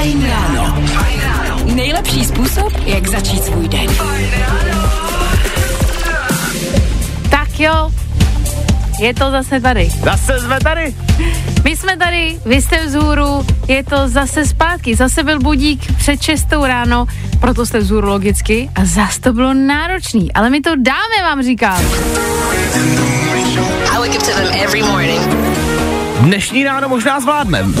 [0.00, 0.82] Fajn ráno.
[1.64, 3.86] Nejlepší způsob, jak začít svůj den.
[7.30, 7.90] Tak jo,
[9.00, 9.88] je to zase tady.
[10.02, 10.94] Zase jsme tady.
[11.64, 14.96] My jsme tady, vy jste vzhůru, je to zase zpátky.
[14.96, 17.06] Zase byl budík před 6 ráno,
[17.40, 20.32] proto jste vzhůru logicky a zase to bylo náročný.
[20.32, 21.84] Ale my to dáme, vám říkám.
[23.92, 25.39] I wake up to them every morning.
[26.20, 27.74] Dnešní ráno možná zvládnem.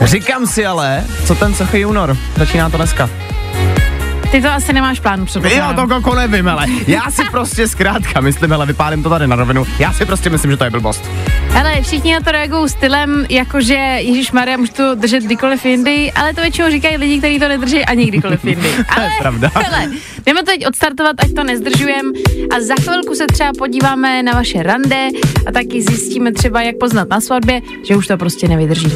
[0.00, 2.16] Říkám si ale, co ten suchý únor.
[2.36, 3.10] Začíná to dneska.
[4.30, 5.88] Ty to asi nemáš plán Jo, předpokládám.
[5.88, 9.66] to koko nevím, ale já si prostě zkrátka myslím, ale vypálím to tady na rovinu.
[9.78, 11.04] Já si prostě myslím, že to je blbost.
[11.50, 16.34] Hele, všichni na to reagují stylem, jakože Ježíš Maria, můžu to držet kdykoliv jindy, ale
[16.34, 18.68] to většinou říkají lidi, kteří to nedrží ani kdykoliv jindy.
[18.96, 19.50] Ale, pravda.
[19.54, 19.90] Hele,
[20.26, 22.12] jdeme to teď odstartovat, ať to nezdržujem
[22.56, 25.08] a za chvilku se třeba podíváme na vaše rande
[25.48, 28.92] a taky zjistíme třeba, jak poznat na svatbě, že už to prostě nevydrží.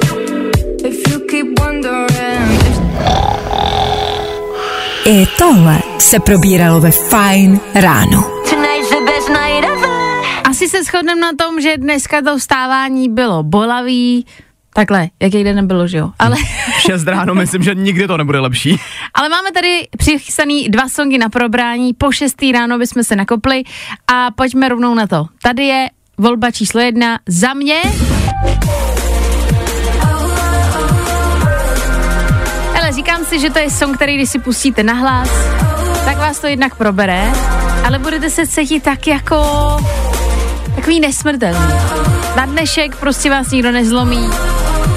[5.04, 8.25] I tohle se probíralo ve Fine ráno.
[10.44, 14.27] Asi se shodneme na tom, že dneska to vstávání bylo bolavý,
[14.75, 16.10] takhle, jaký den nebylo, že jo?
[16.19, 16.36] Ale,
[16.78, 18.80] V 6 ráno myslím, že nikdy to nebude lepší.
[19.14, 23.62] ale máme tady přichystaný dva songy na probrání, po šestý ráno bychom se nakopli
[24.12, 25.27] a pojďme rovnou na to.
[25.42, 25.88] Tady je
[26.19, 27.82] volba číslo jedna za mě.
[32.91, 35.28] Ale říkám si, že to je song, který když si pustíte na hlas,
[36.05, 37.32] tak vás to jednak probere,
[37.84, 39.36] ale budete se cítit tak jako
[40.74, 41.74] takový nesmrtelný.
[42.36, 44.28] Na dnešek prostě vás nikdo nezlomí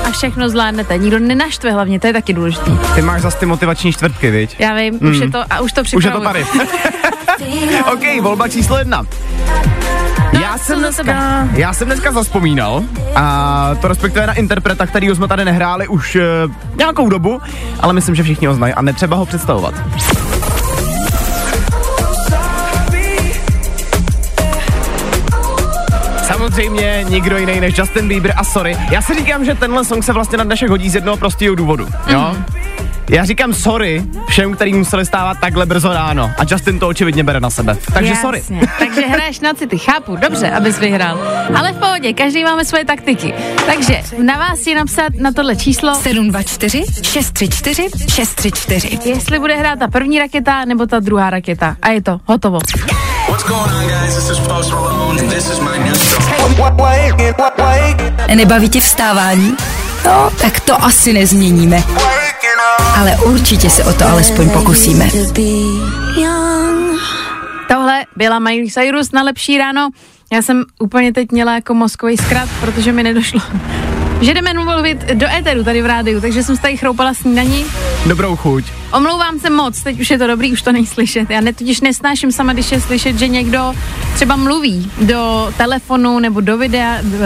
[0.05, 0.97] a všechno zvládnete.
[0.97, 2.71] Nikdo nenaštve hlavně, to je taky důležité.
[2.95, 4.55] Ty máš zase ty motivační čtvrtky, viď?
[4.59, 5.11] Já vím, mm.
[5.11, 6.45] už je to, a už to Už je to tady.
[7.93, 9.03] OK, volba číslo jedna.
[10.41, 12.83] Já jsem, dneska, já jsem dneska zaspomínal
[13.15, 17.41] a to respektive na interpreta, kterýho jsme tady nehráli už uh, nějakou dobu,
[17.79, 19.73] ale myslím, že všichni ho znají a netřeba ho představovat.
[26.23, 28.77] Samozřejmě nikdo jiný než Justin Bieber a sorry.
[28.91, 31.87] Já si říkám, že tenhle song se vlastně na dnešek hodí z jednoho prostého důvodu.
[32.07, 32.35] Jo?
[33.09, 36.31] Já říkám sorry všem, kteří museli stávat takhle brzo ráno.
[36.37, 37.77] A Justin to očividně bere na sebe.
[37.93, 38.37] Takže sorry.
[38.37, 38.61] Jasně.
[38.79, 41.19] Takže hraješ na city, chápu, dobře, abys vyhrál.
[41.55, 43.33] Ale v pohodě, každý máme svoje taktiky.
[43.65, 48.99] Takže na vás je napsat na tohle číslo, 724 634 634.
[49.05, 51.75] jestli bude hrát ta první raketa nebo ta druhá raketa.
[51.81, 52.59] A je to, hotovo.
[58.35, 59.55] Nebaví tě vstávání?
[60.05, 61.83] No, tak to asi nezměníme.
[62.95, 65.09] Ale určitě se o to alespoň pokusíme.
[67.67, 69.89] Tohle byla Miley Cyrus na lepší ráno.
[70.33, 73.41] Já jsem úplně teď měla jako mozkový zkrat, protože mi nedošlo,
[74.21, 77.65] že jdeme mluvit do éteru tady v rádiu, takže jsem se tady chroupala snídaní.
[78.05, 78.65] Dobrou chuť.
[78.93, 81.29] Omlouvám se moc, teď už je to dobrý, už to není slyšet.
[81.29, 83.73] Já ne, totiž nesnáším sama, když je slyšet, že někdo
[84.15, 87.17] třeba mluví do telefonu nebo do videa, do,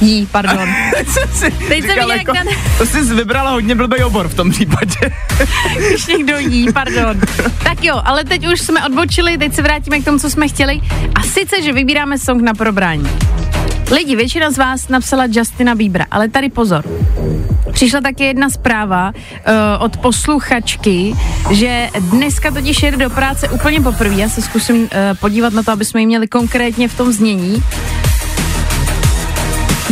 [0.00, 0.68] jí, pardon.
[1.68, 2.46] Teď jsem nějak dan-
[2.78, 4.96] To jsi vybrala hodně blbý obor v tom případě.
[5.88, 7.20] když někdo jí, pardon.
[7.64, 10.80] Tak jo, ale teď už jsme odbočili, teď se vrátíme k tomu, co jsme chtěli.
[11.14, 13.08] A sice, že vybíráme song na probrání.
[13.90, 16.84] Lidi, většina z vás napsala Justina Biebera, ale tady pozor.
[17.72, 19.52] Přišla taky jedna zpráva uh,
[19.84, 21.14] od posluchačky,
[21.50, 24.14] že dneska totiž jede do práce úplně poprvé.
[24.14, 24.88] Já se zkusím uh,
[25.20, 27.62] podívat na to, aby jsme ji měli konkrétně v tom znění.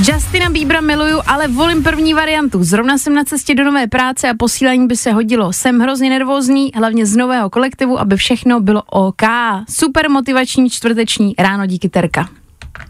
[0.09, 2.65] Justina Biebera miluju, ale volím první variantu.
[2.65, 5.53] Zrovna jsem na cestě do nové práce a posílání by se hodilo.
[5.53, 9.23] Jsem hrozně nervózní, hlavně z nového kolektivu, aby všechno bylo OK.
[9.69, 12.29] Super motivační čtvrteční ráno díky Terka.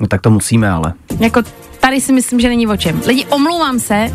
[0.01, 0.93] No tak to musíme, ale.
[1.19, 1.43] Jako
[1.81, 3.03] tady si myslím, že není o čem.
[3.07, 4.11] Lidi, omlouvám se,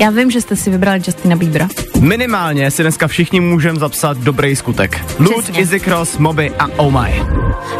[0.00, 1.68] já vím, že jste si vybrali Justina Biebera.
[2.00, 5.04] Minimálně si dneska všichni můžeme zapsat dobrý skutek.
[5.18, 5.44] Lud.
[5.56, 7.10] Izzy Cross, Moby a Oh My.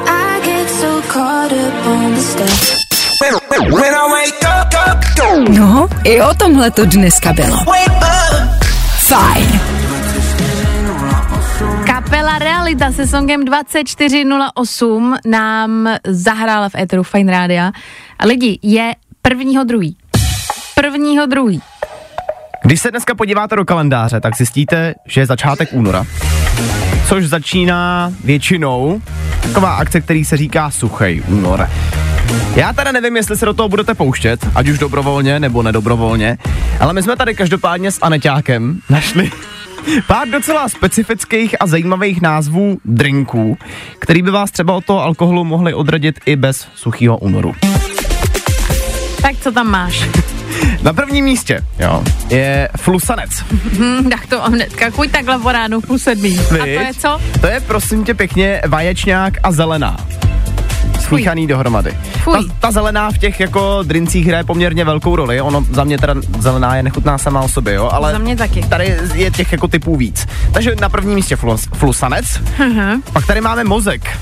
[0.06, 2.77] I get so caught up on the stuff.
[5.48, 7.56] No, i o tomhle to dneska bylo.
[8.98, 9.60] Fajn.
[11.86, 17.72] Kapela Realita se songem 2408 nám zahrála v éteru Fine Rádia.
[18.18, 18.92] A lidi, je
[19.22, 19.96] prvního druhý.
[20.74, 21.62] Prvního druhý.
[22.64, 26.04] Když se dneska podíváte do kalendáře, tak zjistíte, že je začátek února.
[27.08, 29.02] Což začíná většinou
[29.42, 31.68] taková akce, který se říká suchej únor.
[32.56, 36.38] Já teda nevím, jestli se do toho budete pouštět, ať už dobrovolně nebo nedobrovolně,
[36.80, 39.30] ale my jsme tady každopádně s Aneťákem našli
[40.06, 43.58] pár docela specifických a zajímavých názvů drinků,
[43.98, 47.54] který by vás třeba od toho alkoholu mohli odradit i bez suchého únoru.
[49.22, 50.08] Tak co tam máš?
[50.82, 53.30] Na prvním místě, jo, je flusanec.
[53.78, 56.38] Hm, tak to hnedka, kuď takhle po ránu půl sedmí.
[56.38, 57.20] A to je co?
[57.40, 59.96] To je prosím tě pěkně vaječňák a zelená.
[61.08, 61.96] Smíchaný dohromady.
[62.22, 62.34] Fuj.
[62.48, 65.40] Ta, ta, zelená v těch jako drincích hraje poměrně velkou roli.
[65.40, 68.60] Ono za mě teda zelená je nechutná sama o sobě, jo, ale Za mě taky.
[68.62, 70.26] tady je těch jako typů víc.
[70.52, 73.02] Takže na prvním místě flus, flusanec, Mhm.
[73.12, 74.18] pak tady máme mozek.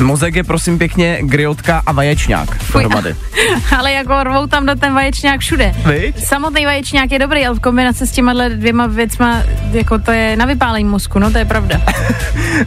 [0.00, 3.16] Mozek je prosím pěkně griotka a vaječňák dohromady.
[3.78, 5.74] Ale jako rvou tam do ten vaječňák všude.
[5.86, 6.24] Viď?
[6.26, 9.42] Samotný vaječňák je dobrý, ale v kombinaci s těma dvěma věcma,
[9.72, 11.80] jako to je na vypálení mozku, no to je pravda.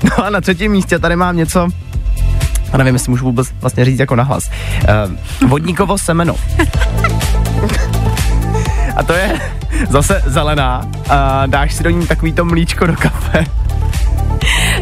[0.04, 1.68] No a na třetím místě tady mám něco,
[2.74, 4.50] a nevím, jestli můžu vůbec vlastně říct jako nahlas.
[5.42, 6.36] Uh, vodníkovo semeno.
[8.96, 9.40] a to je
[9.90, 10.88] zase zelená.
[11.10, 13.46] A dáš si do ní takový to mlíčko do kafe.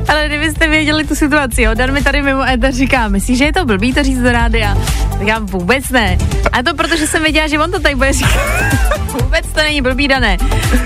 [0.07, 3.53] Ale kdybyste věděli tu situaci, jo, Dan mi tady mimo éter říká, myslíš, že je
[3.53, 4.77] to blbý to říct do rádia?
[5.11, 6.17] Tak já vůbec ne.
[6.51, 8.41] A to protože jsem věděla, že on to tady bude říkat.
[9.23, 10.37] vůbec to není blbý, Dané.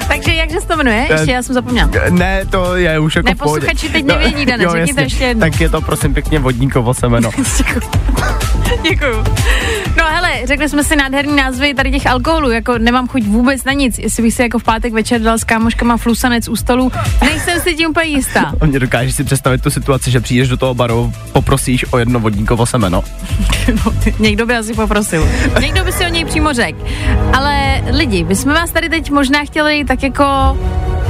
[0.08, 1.08] Takže jakže se to jmenuje?
[1.12, 1.90] Ještě já jsem zapomněla.
[2.10, 5.42] Ne, to je už jako Ne, posluchači teď nevědí, Dane, jo, řekni to ještě jednou.
[5.42, 7.32] Tak je to prosím pěkně vodníkovo semeno.
[8.90, 9.24] Děkuju.
[9.98, 13.74] No hele, řekli jsme si nádherný názvy tady těch alkoholů, jako nemám chuť vůbec na
[13.74, 14.00] nic.
[14.00, 16.92] Jestli bych si jako v pátek večer dal s kámoškama flusanec u stolu,
[17.22, 18.54] nejsem si tím úplně jistá.
[18.62, 22.20] A mě dokážeš si představit tu situaci, že přijdeš do toho baru, poprosíš o jedno
[22.20, 23.04] vodníkovo semeno.
[23.86, 25.30] No, někdo by asi poprosil.
[25.60, 26.80] Někdo by si o něj přímo řekl.
[27.34, 30.24] Ale lidi, my jsme vás tady teď možná chtěli tak jako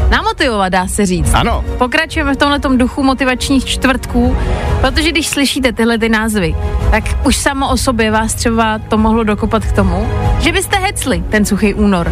[0.09, 1.33] namotivovat, dá se říct.
[1.33, 4.37] Ano, Pokračujeme v tomhle duchu motivačních čtvrtků,
[4.81, 6.55] protože když slyšíte tyhle ty názvy,
[6.91, 10.07] tak už samo o sobě vás třeba to mohlo dokopat k tomu,
[10.39, 12.11] že byste hecli ten suchý únor.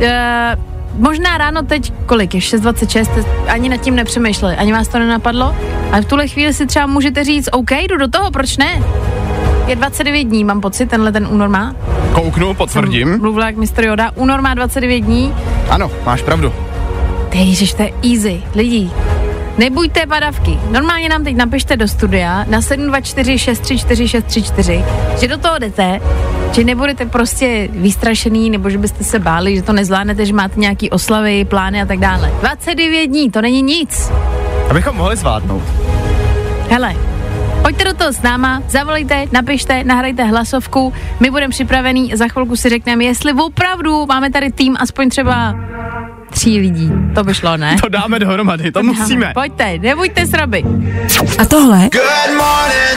[0.00, 0.56] E,
[0.98, 5.54] možná ráno teď, kolik je, 6.26, ani nad tím nepřemýšleli, ani vás to nenapadlo,
[5.92, 8.82] ale v tuhle chvíli si třeba můžete říct, OK, jdu do toho, proč ne?
[9.66, 11.74] Je 29 dní, mám pocit, tenhle ten únor má.
[12.12, 13.18] kouknu, potvrdím.
[13.20, 15.34] Mluvila jak mistr Yoda, únor má 29 dní,
[15.70, 16.52] Ano, máš pravdu.
[17.28, 18.42] ty ježiš, to je easy.
[18.54, 18.90] Lidi,
[19.58, 20.58] nebuďte padavky.
[20.70, 24.84] Normálně nám teď napište do studia na 724 634 634,
[25.20, 26.00] že do toho jdete,
[26.52, 30.90] že nebudete prostě vystrašený, nebo že byste se báli, že to nezvládnete, že máte nějaký
[30.90, 32.32] oslavy, plány a tak dále.
[32.40, 34.12] 29 dní, to není nic.
[34.70, 35.62] Abychom mohli zvládnout.
[36.70, 36.94] Hele,
[37.62, 42.68] pojďte do toho s náma, zavolejte, napište, nahrajte hlasovku, my budeme připravený, za chvilku si
[42.68, 45.54] řekneme, jestli opravdu máme tady tým aspoň třeba
[46.34, 46.90] tří lidí.
[47.14, 47.76] To by šlo, ne?
[47.82, 49.32] To dáme dohromady, to musíme.
[49.34, 50.62] Pojďte, nebuďte sraby.
[51.38, 51.88] A tohle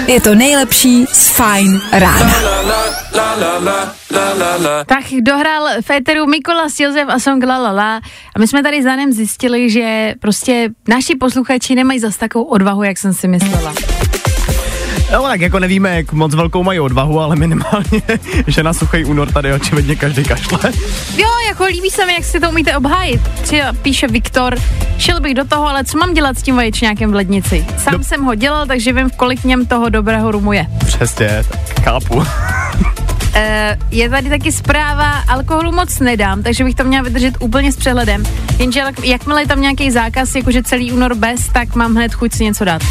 [0.07, 2.33] je to nejlepší z Fine rána.
[4.85, 7.95] Tak dohrál v éteru Mikolas Josef a song La La La
[8.35, 12.83] a my jsme tady za ním zjistili, že prostě naši posluchači nemají zas takovou odvahu,
[12.83, 13.73] jak jsem si myslela.
[15.11, 18.01] No tak jako nevíme, jak moc velkou mají odvahu, ale minimálně,
[18.47, 20.59] že na suchý únor tady očividně každý kašle.
[21.17, 23.21] Jo, jako líbí se mi, jak si to umíte obhájit.
[23.41, 24.55] Třeba píše Viktor,
[24.97, 27.65] šel bych do toho, ale co mám dělat s tím vaječňákem v lednici?
[27.77, 30.67] Sám Do- jsem ho dělal, takže vím, v kolik něm toho dobrého rumu je.
[30.85, 32.23] Přesně, tak chápu.
[33.33, 37.75] E, je tady taky zpráva, alkoholu moc nedám, takže bych to měla vydržet úplně s
[37.77, 38.23] přehledem.
[38.59, 42.33] Jenže jak- jakmile je tam nějaký zákaz, jakože celý únor bez, tak mám hned chuť
[42.33, 42.81] si něco dát.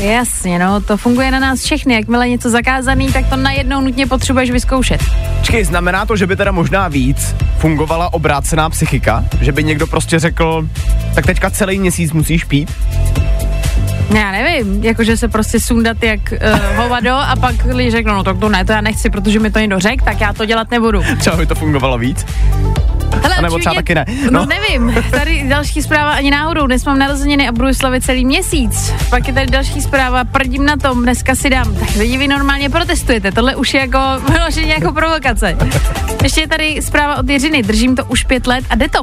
[0.00, 1.94] Jasně, no, to funguje na nás všechny.
[1.94, 5.00] Jakmile něco zakázaný, tak to najednou nutně potřebuješ vyzkoušet.
[5.38, 9.24] Počkej, znamená to, že by teda možná víc fungovala obrácená psychika?
[9.40, 10.68] Že by někdo prostě řekl,
[11.14, 12.72] tak teďka celý měsíc musíš pít?
[14.14, 18.38] Já nevím, jakože se prostě sundat jak uh, hovado a pak lidi řeknou, no tak
[18.38, 21.02] to ne, to já nechci, protože mi to někdo řekl, tak já to dělat nebudu.
[21.18, 22.26] Třeba by to fungovalo víc?
[23.22, 24.04] Hele, A nebo třeba taky ne.
[24.30, 24.40] No.
[24.40, 24.46] No.
[24.46, 28.92] nevím, tady další zpráva ani náhodou, dnes mám narozeniny a budu slavit celý měsíc.
[29.10, 31.74] Pak je tady další zpráva, prdím na tom, dneska si dám.
[31.74, 33.98] Tak lidi, vy normálně protestujete, tohle už je jako
[34.32, 35.56] vyloženě jako provokace.
[36.22, 39.00] Ještě je tady zpráva od Jiřiny, držím to už pět let a jde to.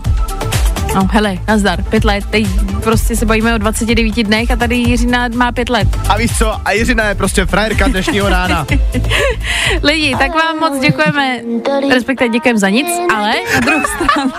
[0.95, 2.47] No hele, nazdar, pět let, teď
[2.83, 5.87] prostě se bavíme o 29 dnech a tady Jiřina má pět let.
[6.09, 8.65] A víš co, a Jiřina je prostě frajerka dnešního rána.
[9.83, 11.39] Lidi, tak vám moc děkujeme,
[11.93, 14.31] respektive děkujeme za nic, ale na druhou stranu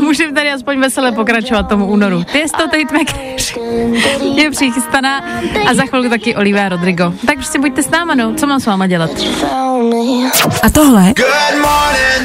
[0.02, 2.24] můžeme tady aspoň veselé pokračovat tomu únoru.
[2.24, 2.86] Ty je to teď
[4.34, 5.24] je přichystaná
[5.70, 7.12] a za chvilku taky Olivia Rodrigo.
[7.26, 9.10] Tak prostě buďte s náma, no, co mám s váma dělat?
[10.62, 11.12] A tohle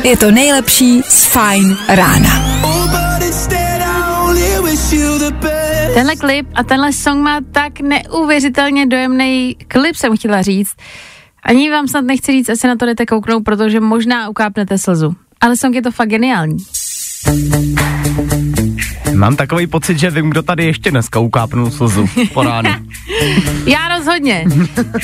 [0.04, 2.71] je to nejlepší z Fine rána.
[5.94, 10.76] Tenhle klip a tenhle song má tak neuvěřitelně dojemný klip, jsem chtěla říct.
[11.44, 15.16] Ani vám snad nechci říct, asi na to jdete kouknout, protože možná ukápnete slzu.
[15.42, 16.58] Ale song je to fakt geniální.
[19.16, 22.70] Mám takový pocit, že vím, kdo tady ještě dneska ukápnul slzu po ránu.
[23.66, 24.46] Já rozhodně.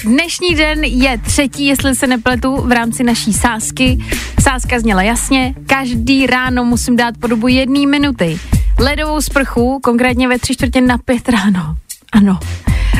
[0.03, 4.05] Dnešní den je třetí, jestli se nepletu, v rámci naší sásky.
[4.41, 8.39] Sáska zněla jasně, každý ráno musím dát po dobu jedné minuty.
[8.79, 11.77] Ledovou sprchu, konkrétně ve tři čtvrtě na pět ráno.
[12.11, 12.39] Ano.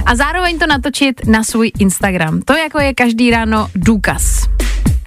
[0.05, 2.41] A zároveň to natočit na svůj Instagram.
[2.41, 4.47] To jako je každý ráno důkaz.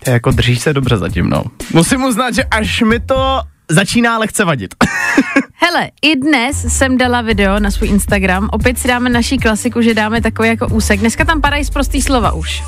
[0.04, 1.44] To jako držíš se dobře zatím, no.
[1.72, 4.74] Musím uznat, že až mi to začíná lehce vadit.
[5.54, 8.48] Hele, i dnes jsem dala video na svůj Instagram.
[8.52, 11.00] Opět si dáme naší klasiku, že dáme takový jako úsek.
[11.00, 12.62] Dneska tam padají z prostý slova už.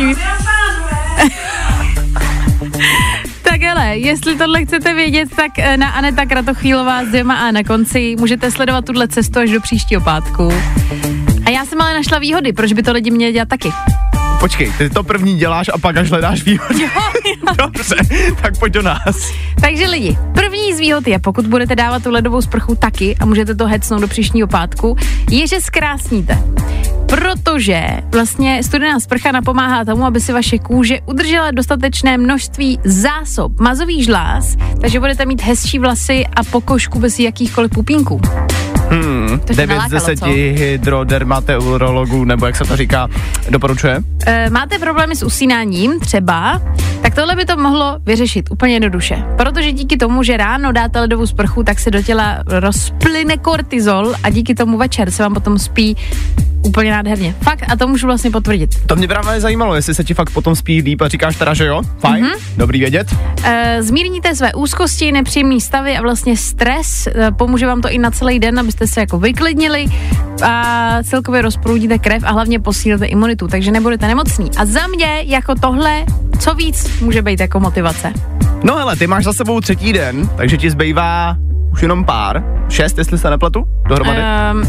[3.42, 8.16] Tak hele, jestli tohle chcete vědět, tak eh, na Aneta Kratochvílová s A na konci
[8.18, 10.48] můžete sledovat tuhle cestu až do příštího pátku.
[11.46, 13.68] A já jsem ale našla výhody, proč by to lidi měli dělat taky.
[14.40, 16.90] Počkej, ty to první děláš a pak až hledáš výhody.
[17.56, 17.96] Dobře,
[18.42, 19.32] tak pojď do nás.
[19.60, 23.54] Takže lidi, první z výhod je, pokud budete dávat tu ledovou sprchu taky a můžete
[23.54, 24.96] to hecnout do příštího pátku,
[25.30, 26.38] je, že zkrásníte.
[27.06, 34.04] Protože vlastně studená sprcha napomáhá tomu, aby si vaše kůže udržela dostatečné množství zásob mazových
[34.04, 38.20] žláz, takže budete mít hezčí vlasy a pokožku bez jakýchkoliv pupínků.
[38.90, 40.24] Hmm, To tě 9 z nalákalo, 10 co?
[40.26, 43.08] hydrodermateurologů, nebo jak se to říká,
[43.50, 44.00] doporučuje?
[44.26, 46.62] E, máte problémy s usínáním třeba,
[47.02, 49.24] tak tohle by to mohlo vyřešit úplně jednoduše.
[49.36, 54.30] Protože díky tomu, že ráno dáte ledovou sprchu, tak se do těla rozplyne kortizol a
[54.30, 55.96] díky tomu večer se vám potom spí
[56.62, 57.34] úplně nádherně.
[57.42, 58.70] Fakt a to můžu vlastně potvrdit.
[58.86, 61.66] To mě právě zajímalo, jestli se ti fakt potom spí líp a říkáš teda, že
[61.66, 61.82] jo?
[61.98, 62.32] Fajn, Mhm.
[62.34, 62.40] mm-hmm.
[62.56, 63.14] dobrý vědět.
[63.44, 67.06] E, zmírníte své úzkosti, nepříjemný stavy a vlastně stres.
[67.06, 69.86] E, pomůže vám to i na celý den, abyste se jako vyklidnili
[70.42, 74.50] a celkově rozproudíte krev a hlavně posílíte imunitu, takže nebudete nemocní.
[74.56, 76.04] A za mě jako tohle,
[76.38, 78.12] co víc může být jako motivace.
[78.62, 81.36] No hele, ty máš za sebou třetí den, takže ti zbývá
[81.72, 82.42] už jenom pár.
[82.68, 84.20] Šest, jestli se nepletu, dohromady.
[84.52, 84.62] Um,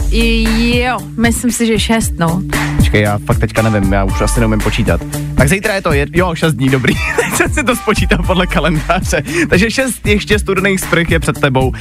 [0.73, 2.41] jo, myslím si, že šest, no.
[2.77, 5.01] Počkej, já fakt teďka nevím, já už asi neumím počítat.
[5.35, 6.93] Tak zítra je to, je, jo, 6 dní, dobrý.
[7.37, 9.23] Teď si to spočítal podle kalendáře.
[9.49, 11.73] Takže 6 ještě studených sprch je před tebou.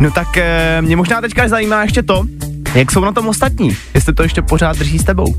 [0.00, 2.24] No tak e, mě možná teďka zajímá ještě to,
[2.74, 5.34] jak jsou na tom ostatní, jestli to ještě pořád drží s tebou.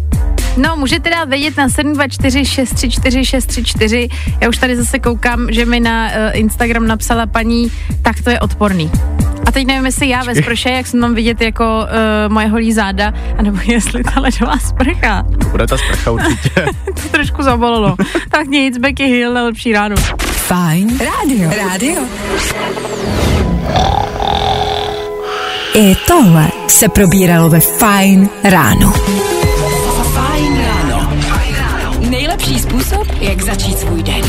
[0.58, 4.10] No, můžete dát vědět na 724 634 634.
[4.42, 8.40] Já už tady zase koukám, že mi na uh, Instagram napsala paní, tak to je
[8.40, 8.92] odporný.
[9.46, 12.74] A teď nevím, jestli já ve sprše, jak jsem tam vidět jako uh, moje holí
[12.74, 15.26] záda, anebo jestli ta ledová sprcha.
[15.44, 16.66] To bude ta sprcha určitě.
[16.86, 17.96] To trošku zabolilo.
[18.30, 19.96] tak nic, Becky Hill, lepší ráno.
[20.22, 21.52] Fajn rádio.
[21.58, 22.02] Rádio.
[25.74, 28.94] I tohle se probíralo ve Fajn ráno.
[32.52, 34.22] Nejlepší způsob, jak začít svůj den.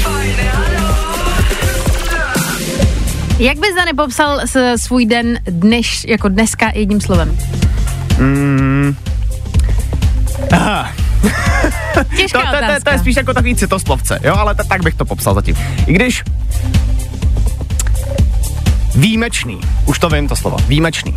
[3.39, 4.41] Jak bys Dane popsal
[4.77, 7.39] svůj den dneš, jako dneska jedním slovem?
[8.19, 8.97] Mm.
[10.53, 10.93] Aha.
[12.17, 14.95] Těžká To, to, to, to, je spíš jako takový citoslovce, jo, ale to, tak bych
[14.95, 15.57] to popsal zatím.
[15.87, 16.23] I když
[18.95, 21.17] výjimečný, už to vím to slovo, výjimečný.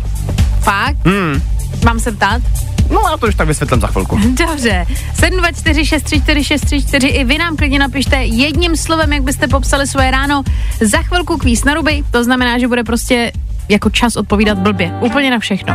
[0.60, 0.96] Fakt?
[1.06, 1.42] Hmm.
[1.84, 2.42] Mám se ptát?
[2.90, 4.18] No já to už tak vysvětlím za chvilku.
[4.18, 4.86] Dobře.
[5.14, 10.42] 724 634 634 i vy nám klidně napište jedním slovem, jak byste popsali svoje ráno.
[10.80, 13.32] Za chvilku kvíz na ruby, to znamená, že bude prostě
[13.68, 14.92] jako čas odpovídat blbě.
[15.00, 15.74] Úplně na všechno.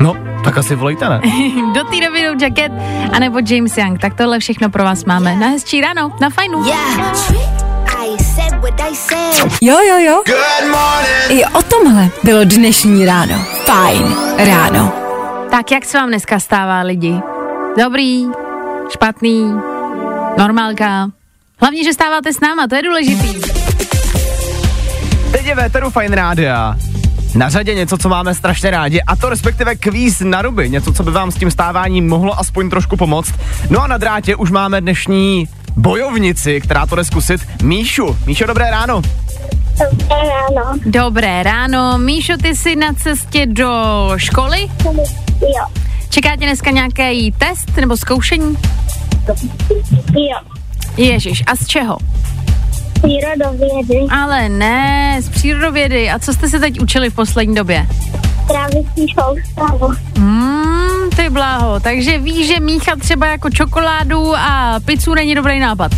[0.00, 1.20] No, tak asi volejte, ne?
[1.74, 2.72] Do té doby jdou Jacket
[3.12, 4.00] anebo James Young.
[4.00, 5.36] Tak tohle všechno pro vás máme.
[5.36, 6.64] Na hezčí ráno, na fajnu.
[6.66, 6.98] Yeah.
[8.04, 9.52] I said what I said.
[9.62, 10.22] Jo, jo, jo.
[10.26, 11.42] Good morning.
[11.42, 13.34] I o tomhle bylo dnešní ráno.
[13.66, 14.97] Fajn ráno.
[15.50, 17.20] Tak jak se vám dneska stává lidi?
[17.82, 18.26] Dobrý,
[18.90, 19.52] špatný,
[20.38, 21.08] normálka.
[21.60, 23.40] Hlavně, že stáváte s náma, to je důležitý.
[25.32, 26.76] Teď je Véteru Fine Rádia.
[27.34, 31.02] Na řadě něco, co máme strašně rádi, a to respektive kvíz na ruby, něco, co
[31.02, 33.34] by vám s tím stáváním mohlo aspoň trošku pomoct.
[33.70, 38.16] No a na drátě už máme dnešní bojovnici, která to jde zkusit, Míšu.
[38.26, 39.02] Míšo, dobré ráno.
[40.10, 40.78] Ráno.
[40.84, 41.98] Dobré ráno.
[41.98, 43.72] Míšo, ty jsi na cestě do
[44.16, 44.68] školy?
[45.40, 45.66] Jo.
[46.08, 48.56] Čeká tě dneska nějaký test nebo zkoušení?
[50.16, 50.38] Jo.
[50.96, 51.98] Ježiš, a z čeho?
[53.02, 54.06] Přírodovědy.
[54.10, 56.10] Ale ne, z přírodovědy.
[56.10, 57.86] A co jste se teď učili v poslední době?
[58.48, 59.92] Trávicí soustavu.
[60.16, 61.80] Hmm, ty bláho.
[61.80, 65.92] Takže víš, že míchat třeba jako čokoládu a pizzu není dobrý nápad.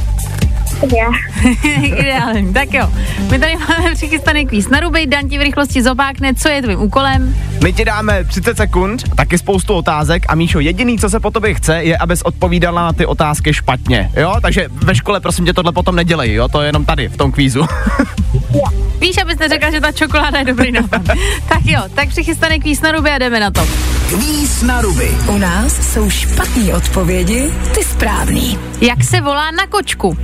[1.82, 2.90] Ideální, tak jo.
[3.30, 6.82] My tady máme přichystaný kvíz na ruby, Dan ti v rychlosti zopákne, co je tvým
[6.82, 7.36] úkolem.
[7.62, 11.54] My ti dáme 30 sekund, taky spoustu otázek a Míšo, jediný, co se po tobě
[11.54, 14.34] chce, je, abys odpovídala na ty otázky špatně, jo?
[14.42, 16.48] Takže ve škole prosím tě tohle potom nedělej, jo?
[16.48, 17.66] To je jenom tady, v tom kvízu.
[19.00, 21.02] Víš, abys neřekla, že ta čokoláda je dobrý nápad.
[21.48, 23.66] tak jo, tak přichystaný kvíz na ruby a jdeme na to.
[24.08, 25.10] Kvíz na ruby.
[25.26, 28.58] U nás jsou špatné odpovědi, ty správný.
[28.80, 30.16] Jak se volá na kočku?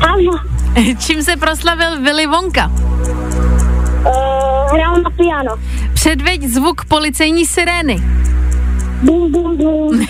[0.00, 0.32] Ano.
[0.98, 2.66] Čím se proslavil Willy Wonka?
[2.66, 2.72] Uh,
[4.72, 5.56] hrál na piano.
[5.94, 8.02] Předveď zvuk policejní sirény.
[9.02, 10.06] Bum, bum, bum.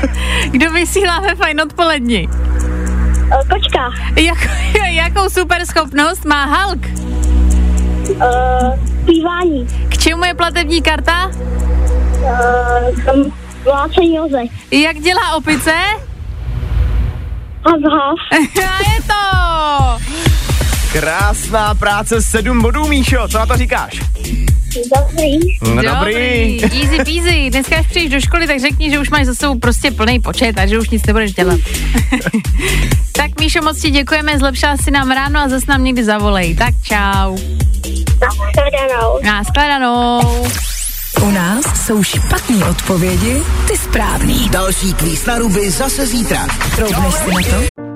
[0.50, 2.28] Kdo vysílá ve fajn odpoledni?
[2.28, 3.90] Uh, kočka.
[4.16, 4.38] Jak,
[4.90, 6.80] jakou super schopnost má Hulk?
[8.08, 8.22] Uh,
[9.02, 9.66] zpívání.
[9.88, 11.30] K čemu je platební karta?
[13.14, 13.30] Uh,
[13.64, 14.18] vlácení.
[14.70, 15.72] Jak dělá opice?
[17.64, 18.18] Hav.
[18.68, 20.04] A je to!
[20.92, 24.00] Krásná práce, 7 bodů, Míšo, co na to říkáš?
[24.96, 25.38] Dobrý.
[25.74, 26.62] No, dobrý.
[26.62, 27.50] Easy peasy.
[27.50, 30.58] Dneska, až přijdeš do školy, tak řekni, že už máš za sebou prostě plný počet
[30.58, 31.60] a že už nic nebudeš dělat.
[33.12, 36.54] tak Míšo, moc ti děkujeme, zlepšila si nám ráno a zase nám někdy zavolej.
[36.54, 37.36] Tak čau.
[38.20, 39.18] Nashledanou.
[39.22, 40.20] Nashledanou.
[41.22, 44.48] U nás jsou špatné odpovědi, ty správný.
[44.48, 46.46] Další kvíz na ruby zase zítra.
[46.76, 47.86] Troubneš si na to?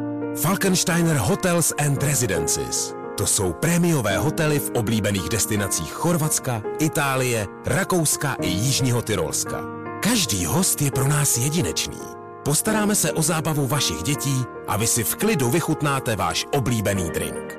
[0.42, 2.94] Falkensteiner Hotels and Residences.
[3.16, 9.60] To jsou prémiové hotely v oblíbených destinacích Chorvatska, Itálie, Rakouska i Jižního Tyrolska.
[10.02, 12.00] Každý host je pro nás jedinečný.
[12.44, 17.58] Postaráme se o zábavu vašich dětí a vy si v klidu vychutnáte váš oblíbený drink.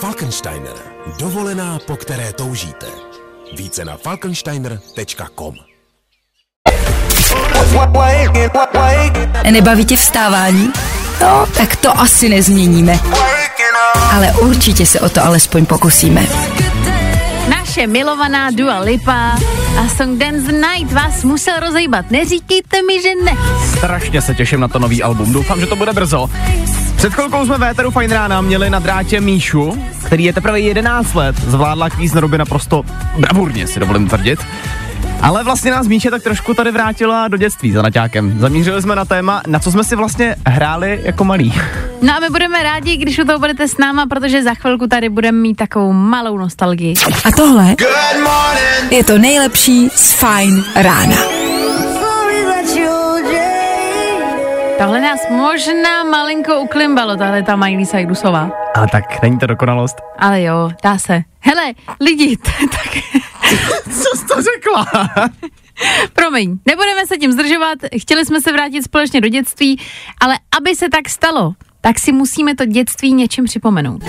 [0.00, 0.74] Falkensteiner.
[1.18, 2.86] Dovolená, po které toužíte.
[3.56, 5.54] Více na falkensteiner.com
[9.50, 10.72] Nebaví tě vstávání?
[11.20, 13.00] No, tak to asi nezměníme.
[14.12, 16.26] Ale určitě se o to alespoň pokusíme.
[17.72, 19.32] Naše milovaná Dua Lipa
[19.80, 22.10] a song Dance Night vás musel rozejbat.
[22.10, 23.32] Neříkejte mi, že ne.
[23.76, 26.30] Strašně se těším na to nový album, doufám, že to bude brzo.
[26.96, 31.14] Před chvilkou jsme v Éteru Fine Rána měli na drátě Míšu, který je teprve 11
[31.14, 32.82] let, zvládla kvíz na naprosto
[33.18, 34.40] bravurně, si dovolím tvrdit.
[35.22, 38.38] Ale vlastně nás Míše tak trošku tady vrátila do dětství za naťákem.
[38.38, 41.54] Zamířili jsme na téma, na co jsme si vlastně hráli jako malí.
[42.02, 45.08] No a my budeme rádi, když u toho budete s náma, protože za chvilku tady
[45.08, 46.94] budeme mít takovou malou nostalgii.
[47.24, 47.76] A tohle
[48.90, 51.16] je to nejlepší z Fine rána.
[54.78, 58.50] Tohle nás možná malinko uklimbalo, tahle ta Miley Cyrusová.
[58.76, 59.96] Ale tak není to dokonalost.
[60.18, 61.22] Ale jo, dá se.
[61.40, 62.36] Hele, lidi,
[62.70, 63.02] tak
[63.84, 64.86] Co jsi to řekla?
[66.12, 69.80] promiň, nebudeme se tím zdržovat, chtěli jsme se vrátit společně do dětství,
[70.20, 74.02] ale aby se tak stalo, tak si musíme to dětství něčím připomenout.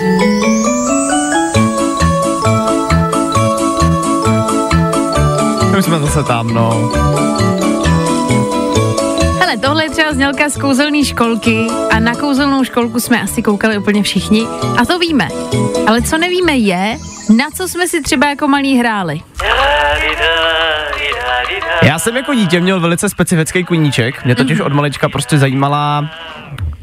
[5.78, 6.92] Už jsme zase tam, no.
[9.54, 13.78] Hele, tohle je třeba znělka z kouzelné školky a na kouzelnou školku jsme asi koukali
[13.78, 14.46] úplně všichni
[14.82, 15.28] a to víme.
[15.86, 16.96] Ale co nevíme je,
[17.36, 19.20] na co jsme si třeba jako malí hráli.
[21.82, 24.24] Já jsem jako dítě měl velice specifický koníček.
[24.24, 26.10] Mě totiž od malička prostě zajímala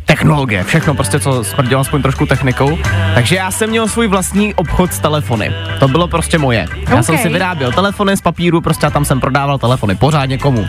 [0.05, 2.77] technologie, všechno prostě, co smrdělo aspoň trošku technikou.
[3.13, 5.51] Takže já jsem měl svůj vlastní obchod s telefony.
[5.79, 6.65] To bylo prostě moje.
[6.89, 7.03] Já Ok.
[7.03, 10.67] jsem si vyráběl telefony z papíru, prostě a tam jsem prodával telefony pořádně komu.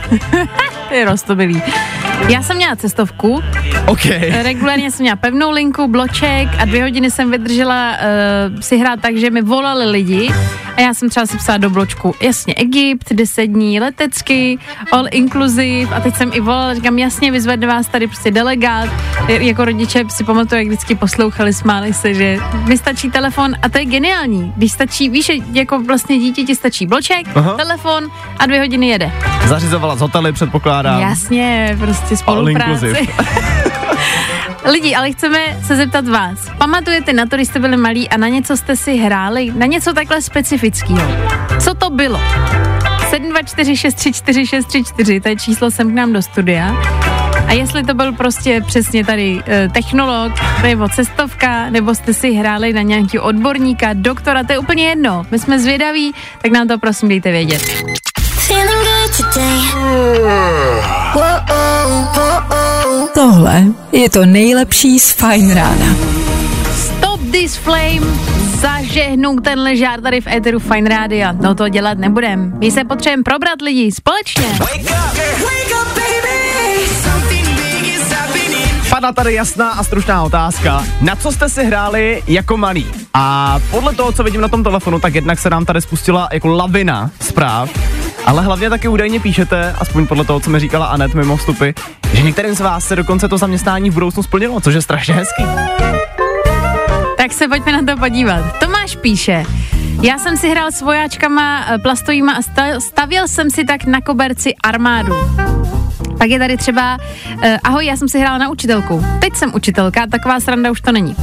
[0.89, 1.63] To je roztomilý.
[2.29, 3.43] Já jsem měla cestovku,
[3.87, 4.05] OK.
[4.43, 9.17] regulárně jsem měla pevnou linku, bloček a dvě hodiny jsem vydržela uh, si hrát tak,
[9.17, 10.31] že mi volali lidi
[10.77, 14.59] a já jsem třeba si psala do bločku, jasně Egypt, 10 dní letecky,
[14.93, 18.89] all inclusive a teď jsem i volala, říkám, jasně, vyzvedne vás tady prostě delegát,
[19.29, 23.79] jako rodiče si pamatuju, jak vždycky poslouchali, smáli se, že mi stačí telefon a to
[23.79, 27.55] je geniální, když stačí, víš, jako vlastně dítě ti stačí bloček, Aha.
[27.57, 28.05] telefon
[28.39, 29.13] a dvě hodiny jede.
[29.47, 31.01] Zařizovala z hotely, předpokládám.
[31.01, 32.89] Jasně, prostě All spolupráce.
[32.89, 33.13] inclusive.
[34.65, 36.39] Lidi, ale chceme se zeptat vás.
[36.59, 39.53] Pamatujete na to, když jste byli malí a na něco jste si hráli?
[39.55, 41.01] Na něco takhle specifického?
[41.61, 42.21] Co to bylo?
[43.11, 46.77] 724634634, to je číslo sem k nám do studia.
[47.47, 52.73] A jestli to byl prostě přesně tady e, technolog, nebo cestovka, nebo jste si hráli
[52.73, 55.27] na nějaký odborníka, doktora, to je úplně jedno.
[55.31, 57.63] My jsme zvědaví, tak nám to prosím dejte vědět.
[63.15, 65.97] Tohle je to nejlepší z Fine rána.
[66.77, 68.01] Stop this flame,
[68.61, 71.33] zažehnou tenhle žár tady v éteru Fine Rádia.
[71.33, 72.53] No to dělat nebudem.
[72.59, 74.47] My se potřebujeme probrat lidi společně.
[78.93, 80.85] Padla tady jasná a stručná otázka.
[81.01, 82.87] Na co jste si hráli jako malý?
[83.15, 86.49] A podle toho, co vidím na tom telefonu, tak jednak se nám tady spustila jako
[86.49, 87.71] lavina zpráv.
[88.27, 91.71] Ale hlavně taky údajně píšete, aspoň podle toho, co mi říkala Anet mimo vstupy,
[92.13, 95.45] že některým z vás se dokonce to zaměstnání v budoucnu splnilo, což je strašně hezký.
[97.17, 98.59] Tak se pojďme na to podívat.
[98.61, 99.45] Tomáš píše,
[100.03, 104.01] já jsem si hrál s vojáčkama eh, plastovýma a sta- stavěl jsem si tak na
[104.01, 105.15] koberci armádu.
[106.23, 106.99] Pak je tady třeba,
[107.35, 109.05] uh, ahoj, já jsem si hrála na učitelku.
[109.19, 111.17] Teď jsem učitelka, taková sranda už to není.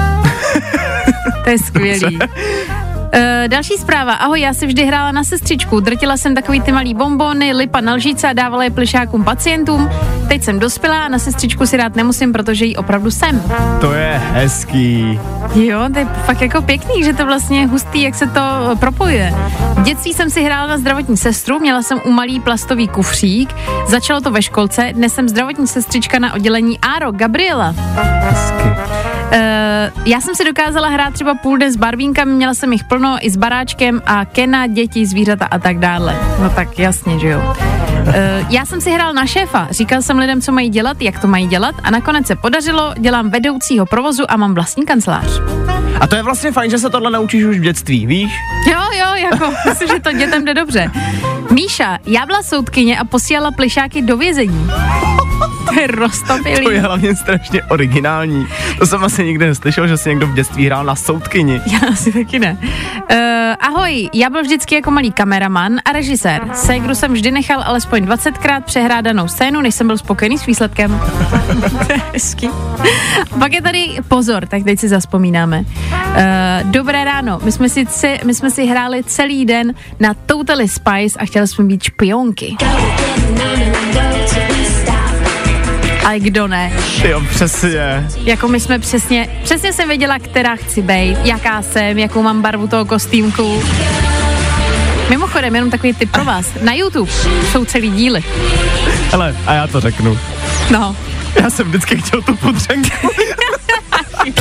[1.43, 2.19] to je skvělý.
[2.19, 4.13] Uh, další zpráva.
[4.13, 5.79] Ahoj, já si vždy hrála na sestřičku.
[5.79, 9.89] Drtila jsem takový ty malý bombony, lipa na lžíce a dávala je plišákům pacientům.
[10.30, 13.44] Teď jsem dospělá a na sestřičku si rád nemusím, protože jí opravdu jsem.
[13.82, 15.20] To je hezký.
[15.56, 18.76] Jo, to je fakt jako pěkný, že to vlastně je hustý, jak se to eh,
[18.76, 19.34] propojuje.
[19.78, 23.56] V dětství jsem si hrála na zdravotní sestru, měla jsem u malý plastový kufřík,
[23.88, 27.76] začalo to ve školce, dnes jsem zdravotní sestřička na oddělení Áro, Gabriela.
[28.02, 28.70] Hezky.
[28.70, 33.18] Uh, já jsem si dokázala hrát třeba půl den s barvínkami, měla jsem jich plno
[33.22, 36.15] i s baráčkem a Kena, děti, zvířata a tak dále.
[36.42, 37.56] No tak jasně, že jo.
[38.10, 38.15] Uh,
[38.50, 41.48] já jsem si hrál na šéfa, říkal jsem lidem, co mají dělat, jak to mají
[41.48, 45.41] dělat a nakonec se podařilo, dělám vedoucího provozu a mám vlastní kancelář.
[46.00, 48.32] A to je vlastně fajn, že se tohle naučíš už v dětství, víš?
[48.72, 50.91] Jo, jo, jako, myslím, že to dětem jde dobře.
[51.52, 54.69] Míša, já byla soudkyně a posílala plišáky do vězení.
[55.73, 56.63] To je roztopilý.
[56.63, 58.47] To je hlavně strašně originální.
[58.79, 61.62] To jsem asi nikdy neslyšel, že si někdo v dětství hrál na soudkyni.
[61.71, 62.58] Já asi taky ne.
[63.12, 63.17] Uh,
[63.60, 66.41] ahoj, já byl vždycky jako malý kameraman a režisér.
[66.53, 71.01] Ségru jsem vždy nechal alespoň 20krát přehrádanou scénu, než jsem byl spokojený s výsledkem.
[71.88, 72.49] to je hezký.
[73.39, 75.60] Pak je tady pozor, tak teď si zaspomínáme.
[75.60, 80.67] Uh, dobré ráno, my jsme, si, ce, my jsme si hráli celý den na Totally
[80.67, 82.58] Spice a chtěli jsme být špionky.
[86.10, 86.72] Ale kdo ne?
[87.04, 88.08] Jo, přesně.
[88.24, 92.67] Jako my jsme přesně, přesně jsem věděla, která chci být, jaká jsem, jakou mám barvu
[92.67, 93.63] toho kostýmku.
[95.10, 96.45] Mimochodem, jenom takový tip pro vás.
[96.62, 97.12] Na YouTube
[97.52, 98.24] jsou celý díly.
[99.12, 100.19] Hele, a já to řeknu.
[100.72, 100.95] No.
[101.41, 103.10] Já jsem vždycky chtěl tu podřenku.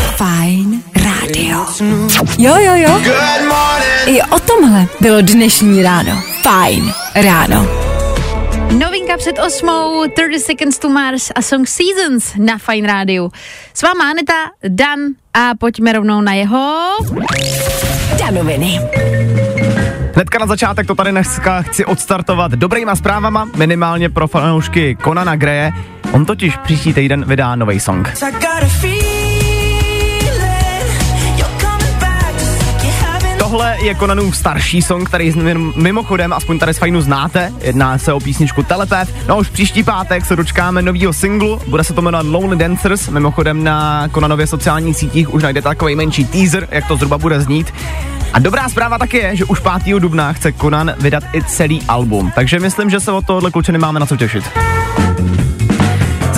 [0.17, 1.67] Fajn rádio.
[2.39, 3.01] Jo, jo, jo.
[4.07, 6.23] I o tomhle bylo dnešní ráno.
[6.43, 7.88] Fajn ráno.
[8.73, 13.31] Novinka před osmou, 30 Seconds to Mars a song Seasons na Fine Rádiu.
[13.75, 15.01] S váma Aneta, Dan
[15.35, 16.89] a pojďme rovnou na jeho...
[18.19, 18.81] Danoviny.
[20.15, 25.73] Hnedka na začátek to tady dneska chci odstartovat dobrýma zprávama, minimálně pro fanoušky Conana Greje.
[26.13, 28.09] On totiž příští týden vydá nový song.
[33.51, 35.33] Tohle je Conanův starší song, který
[35.77, 39.11] mimochodem, aspoň tady z fajnu znáte, jedná se o písničku Telepath.
[39.29, 43.09] No a už příští pátek se dočkáme nového singlu, bude se to jmenovat Lonely Dancers,
[43.09, 47.75] mimochodem na Conanově sociálních sítích už najdete takový menší teaser, jak to zhruba bude znít.
[48.33, 50.01] A dobrá zpráva taky je, že už 5.
[50.01, 54.01] dubna chce Conan vydat i celý album, takže myslím, že se od tohohle kluče nemáme
[54.01, 54.45] na co těšit.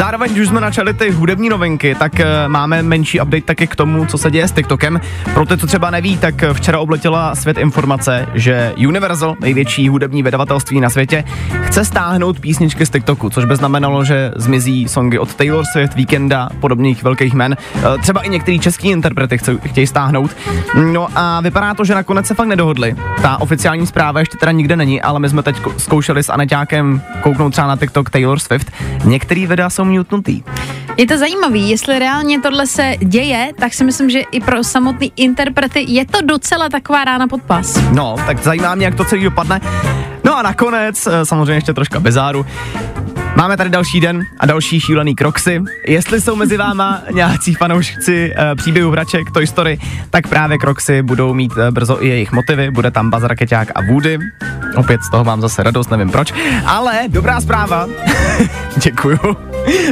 [0.00, 4.06] Zároveň, když jsme načali ty hudební novinky, tak uh, máme menší update taky k tomu,
[4.06, 5.00] co se děje s TikTokem.
[5.34, 10.80] Pro ty, co třeba neví, tak včera obletěla svět informace, že Universal, největší hudební vydavatelství
[10.80, 11.24] na světě,
[11.62, 16.48] chce stáhnout písničky z TikToku, což by znamenalo, že zmizí songy od Taylor Swift, Weekenda,
[16.60, 17.56] podobných velkých men.
[17.74, 20.36] Uh, třeba i některý český interprety chce, chtějí stáhnout.
[20.92, 22.96] No a vypadá to, že nakonec se fakt nedohodli.
[23.22, 27.52] Ta oficiální zpráva ještě teda nikde není, ale my jsme teď zkoušeli s Aneťákem kouknout
[27.52, 28.72] třeba na TikTok Taylor Swift.
[29.04, 30.42] Některý videa jsou mutnutý.
[30.96, 35.12] Je to zajímavý, jestli reálně tohle se děje, tak si myslím, že i pro samotný
[35.16, 37.80] interprety je to docela taková rána pod pas.
[37.92, 39.60] No, tak zajímá mě, jak to celý dopadne.
[40.24, 42.46] No a nakonec, eh, samozřejmě ještě troška bezáru,
[43.36, 45.62] Máme tady další den a další šílený kroksy.
[45.86, 49.78] Jestli jsou mezi váma nějací fanoušci e, příběhu hraček Toy Story,
[50.10, 52.70] tak právě kroksy budou mít e, brzo i jejich motivy.
[52.70, 54.18] Bude tam Baz Rakeťák a Woody.
[54.76, 56.32] Opět z toho mám zase radost, nevím proč.
[56.66, 57.86] Ale dobrá zpráva.
[58.84, 59.18] Děkuju.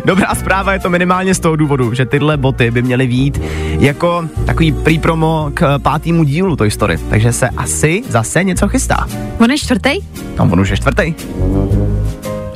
[0.04, 3.40] Dobrá zpráva je to minimálně z toho důvodu, že tyhle boty by měly být
[3.78, 6.98] jako takový prý promo k pátému dílu Toy Story.
[7.10, 9.06] Takže se asi zase něco chystá.
[9.38, 9.90] On je čtvrtý?
[10.38, 11.14] No, on už je čtvrtý.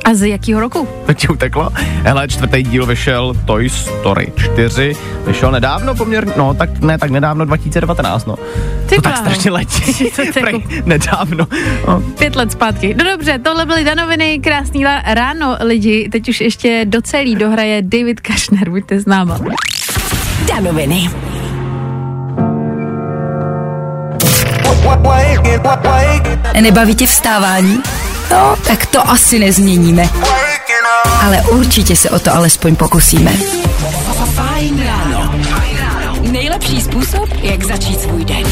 [0.03, 0.87] A z jakého roku?
[1.05, 1.69] To ti uteklo?
[2.03, 4.95] Hele, čtvrtý díl vyšel Toy Story 4.
[5.27, 8.35] Vyšel nedávno poměrně, no tak ne tak nedávno, 2019, no.
[8.85, 10.09] Ty to tak strašně letí.
[10.41, 11.47] Prej, nedávno.
[11.87, 12.01] No.
[12.01, 12.95] Pět let zpátky.
[12.97, 16.09] No dobře, tohle byly danoviny, krásný la- ráno lidi.
[16.11, 19.39] Teď už ještě do celý dohraje David Kašner, buďte s náma.
[20.47, 21.09] Danoviny.
[26.61, 27.79] Nebaví tě vstávání?
[28.33, 30.09] No, tak to asi nezměníme.
[31.21, 33.31] Ale určitě se o to alespoň pokusíme.
[36.31, 38.43] nejlepší způsob, jak začít svůj den.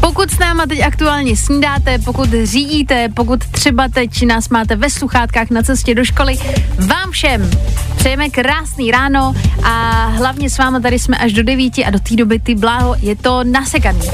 [0.00, 5.50] Pokud s náma teď aktuálně snídáte, pokud řídíte, pokud třeba teď nás máte ve sluchátkách
[5.50, 6.38] na cestě do školy,
[6.78, 7.50] vám všem
[7.96, 12.16] přejeme krásný ráno a hlavně s váma tady jsme až do 9 a do té
[12.16, 14.10] doby ty bláho je to nasekaný.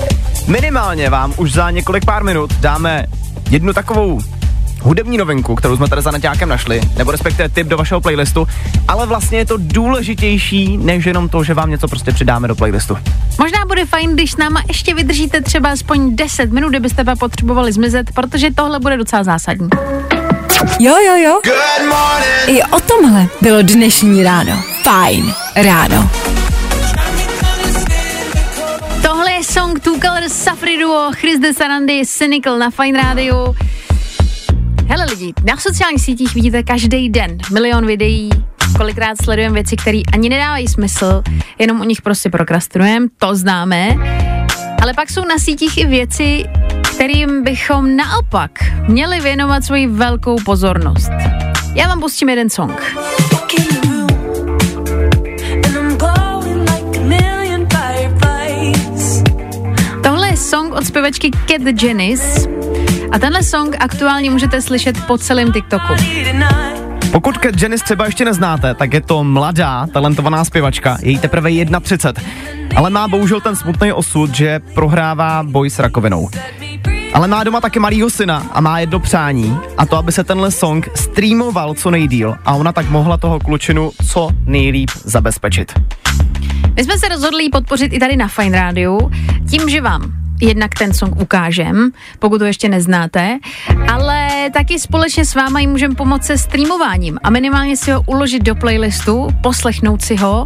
[0.46, 3.06] Minimálně vám už za několik pár minut dáme
[3.50, 4.20] jednu takovou
[4.80, 8.48] hudební novinku, kterou jsme tady za Naťákem našli, nebo respektive tip do vašeho playlistu,
[8.88, 12.98] ale vlastně je to důležitější, než jenom to, že vám něco prostě přidáme do playlistu.
[13.38, 17.72] Možná bude fajn, když s náma ještě vydržíte třeba aspoň 10 minut, kdybyste pak potřebovali
[17.72, 19.68] zmizet, protože tohle bude docela zásadní.
[20.80, 21.40] Jo, jo, jo.
[22.46, 24.62] I o tomhle bylo dnešní ráno.
[24.82, 26.10] Fajn ráno.
[29.54, 33.54] Song Two Colors Safri Duo, Chris de Sarandy, Cynical na Fine Radio.
[34.88, 38.30] Hele lidi, na sociálních sítích vidíte každý den milion videí,
[38.76, 41.22] kolikrát sledujeme věci, které ani nedávají smysl,
[41.58, 43.96] jenom u nich prostě prokrastinujeme, to známe.
[44.82, 46.44] Ale pak jsou na sítích i věci,
[46.94, 48.50] kterým bychom naopak
[48.88, 51.10] měli věnovat svoji velkou pozornost.
[51.74, 52.82] Já vám pustím jeden song.
[60.94, 62.48] Zpěvačky Cat Janice
[63.12, 65.94] a tenhle song aktuálně můžete slyšet po celém TikToku.
[67.12, 71.50] Pokud Cat Janice třeba ještě neznáte, tak je to mladá, talentovaná zpěvačka, je jí teprve
[71.82, 72.22] 31,
[72.76, 76.28] ale má bohužel ten smutný osud, že prohrává boj s rakovinou.
[77.14, 80.50] Ale má doma taky malýho syna a má jedno přání a to, aby se tenhle
[80.50, 85.72] song streamoval co nejdíl a ona tak mohla toho klučinu co nejlíp zabezpečit.
[86.76, 88.98] My jsme se rozhodli podpořit i tady na Fine Radio,
[89.50, 93.38] tím, že vám jednak ten song ukážem, pokud to ještě neznáte,
[93.92, 98.42] ale taky společně s váma jim můžeme pomoct se streamováním a minimálně si ho uložit
[98.42, 100.44] do playlistu, poslechnout si ho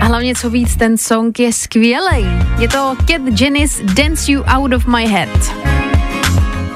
[0.00, 2.26] a hlavně co víc, ten song je skvělej.
[2.58, 5.54] Je to Cat Janice Dance You Out of My Head.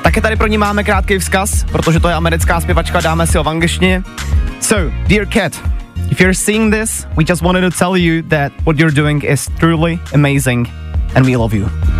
[0.03, 3.45] Taky tady pro ní máme krátký vzkaz, protože to je americká zpěvačka, dáme si ho
[3.45, 4.03] v angličtině.
[4.61, 5.61] So, dear Cat,
[6.11, 9.49] if you're seeing this, we just wanted to tell you that what you're doing is
[9.59, 10.69] truly amazing
[11.15, 11.98] and we love you.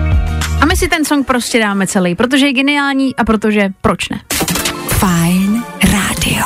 [0.61, 4.21] A my si ten song prostě dáme celý, protože je geniální a protože proč ne?
[4.89, 6.45] Fajn rádio.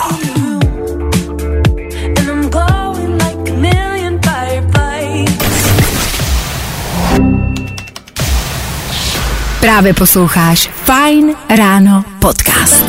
[9.61, 12.85] Právě posloucháš Fajn ráno podcast.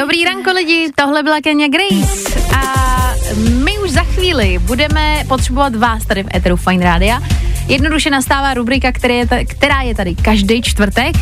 [0.00, 2.94] Dobrý ranko lidi, tohle byla Kenya Grace a
[3.64, 7.20] my už za chvíli budeme potřebovat vás tady v Eteru Fine Rádia.
[7.68, 11.16] Jednoduše nastává rubrika, která je, ta, která je tady každý čtvrtek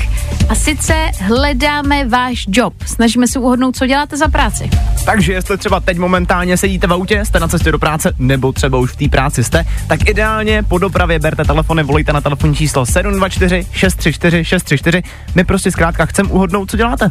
[0.48, 2.74] a sice hledáme váš job.
[2.86, 4.70] Snažíme se uhodnout, co děláte za práci.
[5.04, 8.78] Takže jestli třeba teď momentálně sedíte v autě, jste na cestě do práce, nebo třeba
[8.78, 12.86] už v té práci jste, tak ideálně po dopravě berte telefony, volejte na telefonní číslo
[12.86, 15.02] 724 634 634.
[15.34, 17.10] My prostě zkrátka chceme uhodnout, co děláte.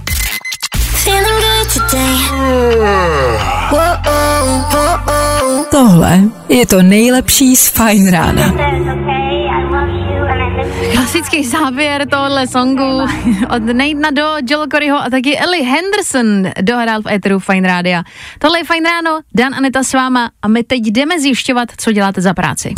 [5.72, 8.54] Tohle je to nejlepší z Fajn rána.
[10.92, 13.02] Klasický závěr tohle songu
[13.56, 18.04] od Nejdna do Joel Coreyho a taky Ellie Henderson dohrál v Eteru Fine Rádia.
[18.40, 22.22] Tohle je Fine Ráno, Dan Aneta s váma a my teď jdeme zjišťovat, co děláte
[22.22, 22.74] za práci.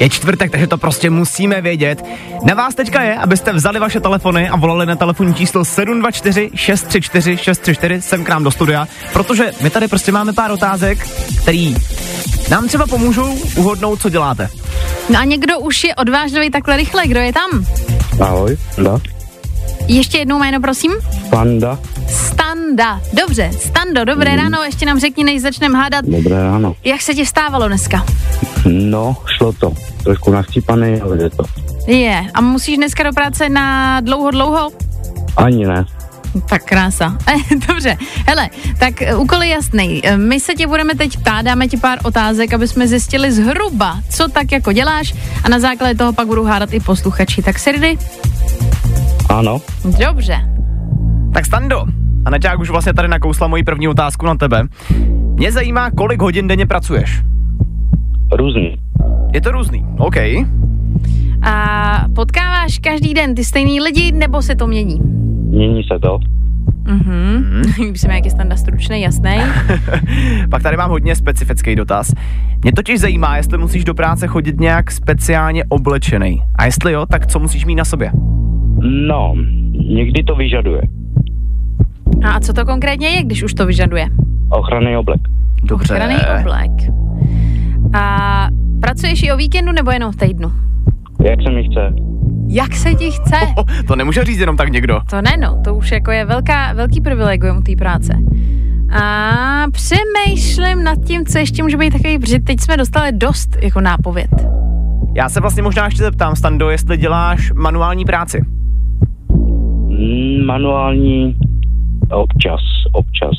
[0.00, 2.04] Je čtvrtek, takže to prostě musíme vědět.
[2.44, 7.36] Na vás teďka je, abyste vzali vaše telefony a volali na telefonní číslo 724 634
[7.36, 11.08] 634 sem k nám do studia, protože my tady prostě máme pár otázek,
[11.42, 11.76] který
[12.50, 14.48] nám třeba pomůžou uhodnout, co děláte.
[15.10, 17.66] No a někdo už je odvážlivý takhle rychle, kdo je tam?
[18.20, 19.00] Ahoj, Standa.
[19.88, 20.92] Ještě jednou jméno, prosím.
[21.26, 21.78] Standa.
[22.72, 23.00] Standa.
[23.12, 26.04] Dobře, Stando, dobré ráno, ještě nám řekni, než začneme hádat.
[26.04, 26.74] Dobré ráno.
[26.84, 28.04] Jak se ti stávalo dneska?
[28.66, 29.72] No, šlo to.
[30.04, 31.44] Trošku naštípaný, ale je to.
[31.86, 34.70] Je, a musíš dneska do práce na dlouho, dlouho?
[35.36, 35.84] Ani ne.
[36.48, 37.18] Tak krása.
[37.68, 40.00] Dobře, hele, tak eh, úkol je jasný.
[40.04, 43.98] Eh, My se tě budeme teď ptát, dáme ti pár otázek, aby jsme zjistili zhruba,
[44.10, 47.42] co tak jako děláš a na základě toho pak budou hádat i posluchači.
[47.42, 47.98] Tak se ready?
[49.28, 49.60] Ano.
[49.84, 50.36] Dobře.
[51.34, 51.84] Tak Stando,
[52.24, 54.62] a Neťák už vlastně tady nakousla moji první otázku na tebe.
[55.34, 57.22] Mě zajímá, kolik hodin denně pracuješ.
[58.32, 58.76] Různý.
[59.34, 60.16] Je to různý, OK.
[61.42, 65.00] A potkáváš každý den ty stejný lidi, nebo se to mění?
[65.48, 66.18] Mění se to.
[66.86, 67.62] Mhm.
[67.78, 69.36] Líbí se mi, jak je standa stručný, jasný.
[70.50, 72.12] Pak tady mám hodně specifický dotaz.
[72.62, 76.42] Mě totiž zajímá, jestli musíš do práce chodit nějak speciálně oblečený.
[76.54, 78.10] A jestli jo, tak co musíš mít na sobě?
[79.06, 79.34] No,
[79.88, 80.82] někdy to vyžaduje.
[82.24, 84.06] A co to konkrétně je, když už to vyžaduje?
[84.50, 85.20] Ochranný oblek.
[85.62, 85.94] Dobře.
[85.94, 86.70] Ochranný oblek.
[87.94, 88.48] A
[88.80, 90.52] pracuješ i o víkendu nebo jenom v týdnu?
[91.24, 91.94] Jak se mi chce?
[92.48, 93.36] Jak se ti chce?
[93.56, 95.00] Oh, to nemůže říct jenom tak někdo.
[95.10, 98.12] To ne, no, to už jako je velká, velký privilegium té práce.
[99.02, 103.80] A přemýšlím nad tím, co ještě může být takový, protože teď jsme dostali dost jako
[103.80, 104.30] nápověd.
[105.14, 108.42] Já se vlastně možná ještě zeptám, Stando, jestli děláš manuální práci.
[109.88, 111.36] Mm, manuální
[112.12, 112.60] občas,
[112.92, 113.36] občas.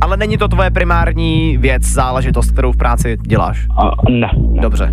[0.00, 3.66] Ale není to tvoje primární věc, záležitost, kterou v práci děláš.
[3.76, 4.62] A, ne, ne.
[4.62, 4.92] Dobře.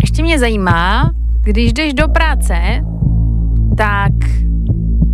[0.00, 1.10] Ještě mě zajímá,
[1.42, 2.54] když jdeš do práce,
[3.76, 4.12] tak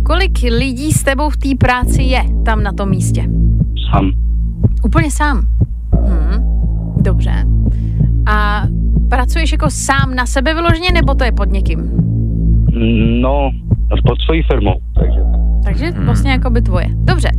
[0.05, 3.25] kolik lidí s tebou v té práci je tam na tom místě?
[3.91, 4.11] Sám.
[4.85, 5.41] Úplně sám.
[6.07, 6.43] Hm,
[7.01, 7.45] dobře.
[8.25, 8.63] A
[9.09, 11.91] pracuješ jako sám na sebe vyloženě, nebo to je pod někým?
[13.21, 13.49] No,
[14.07, 15.18] pod svojí firmou, takže.
[15.69, 16.05] Takže Hmm.
[16.05, 16.85] vlastně jako by tvoje.
[16.89, 17.31] Dobře.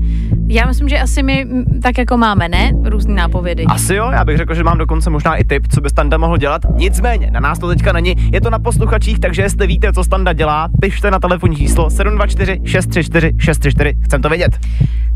[0.47, 1.47] Já myslím, že asi my
[1.83, 2.73] tak jako máme, ne?
[2.85, 3.65] Různý nápovědy.
[3.65, 6.37] Asi jo, já bych řekl, že mám dokonce možná i tip, co by Standa mohl
[6.37, 6.63] dělat.
[6.75, 10.33] Nicméně, na nás to teďka není, je to na posluchačích, takže jestli víte, co Standa
[10.33, 14.59] dělá, pište na telefonní číslo 724 634 634, chcem to vědět.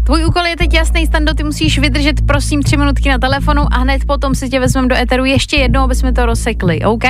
[0.05, 3.79] Tvůj úkol je teď jasný, Stando, ty musíš vydržet prosím tři minutky na telefonu a
[3.79, 7.05] hned potom si tě vezmeme do eteru ještě jednou, aby jsme to rozsekli, OK?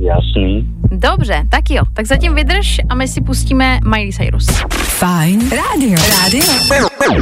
[0.00, 0.68] Jasný.
[0.92, 4.46] Dobře, tak jo, tak zatím vydrž a my si pustíme Miley Cyrus.
[4.72, 5.98] Fajn rádio.
[6.22, 6.44] Rádio.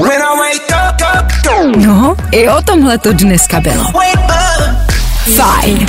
[0.03, 3.85] When I wake up, up, No, i o tomhle to dneska bylo.
[5.37, 5.87] Fajn.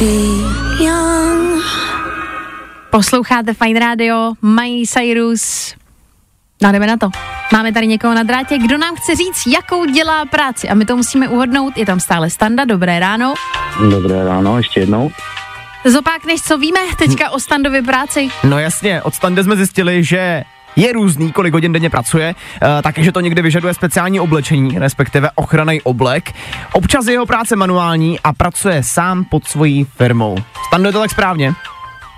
[2.89, 5.75] Posloucháte Fine Radio, Miley Cyrus.
[6.63, 7.10] No jdeme na to.
[7.54, 10.95] Máme tady někoho na drátě, kdo nám chce říct, jakou dělá práci a my to
[10.97, 11.78] musíme uhodnout.
[11.78, 13.34] Je tam stále Standa, dobré ráno.
[13.91, 15.12] Dobré ráno, ještě jednou.
[15.86, 18.30] Zopákneš, co víme teďka o Standově práci?
[18.43, 20.43] No jasně, od Standy jsme zjistili, že
[20.75, 25.29] je různý, kolik hodin denně pracuje, uh, taky, že to někdy vyžaduje speciální oblečení, respektive
[25.36, 26.32] ochranný oblek.
[26.73, 30.36] Občas je jeho práce manuální a pracuje sám pod svojí firmou.
[30.67, 31.53] Stando, je to tak správně?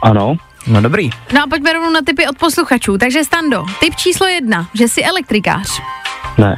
[0.03, 0.35] Ano,
[0.67, 1.09] No dobrý.
[1.33, 2.97] No a pojďme rovnou na typy od posluchačů.
[2.97, 5.81] Takže Stando, typ číslo jedna, že jsi elektrikář.
[6.37, 6.57] ne,